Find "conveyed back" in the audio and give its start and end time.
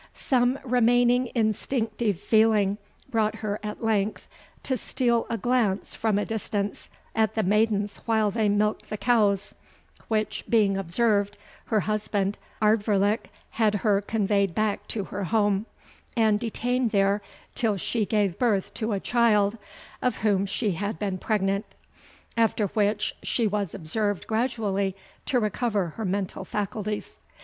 14.01-14.87